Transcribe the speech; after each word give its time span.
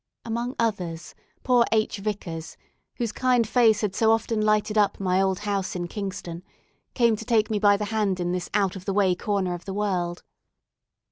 Among 0.25 0.55
others, 0.57 1.13
poor 1.43 1.63
H. 1.71 1.97
Vicars, 1.97 2.57
whose 2.95 3.11
kind 3.11 3.47
face 3.47 3.81
had 3.81 3.93
so 3.95 4.11
often 4.11 4.41
lighted 4.41 4.75
up 4.75 4.99
my 4.99 5.21
old 5.21 5.37
house 5.41 5.75
in 5.75 5.87
Kingston, 5.87 6.41
came 6.95 7.15
to 7.15 7.23
take 7.23 7.51
me 7.51 7.59
by 7.59 7.77
the 7.77 7.85
hand 7.93 8.19
in 8.19 8.31
this 8.31 8.49
out 8.55 8.75
of 8.75 8.85
the 8.85 8.93
way 8.93 9.13
corner 9.13 9.53
of 9.53 9.65
the 9.65 9.75
world. 9.75 10.23